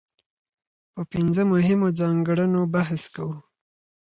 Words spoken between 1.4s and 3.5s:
مهمو ځانګړنو بحث کوو.